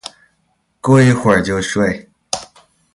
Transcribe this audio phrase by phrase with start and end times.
[0.81, 2.09] 过一会就睡